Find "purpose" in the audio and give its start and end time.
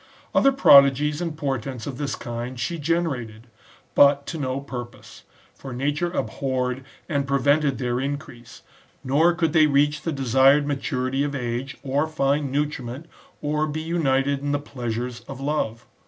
4.59-5.25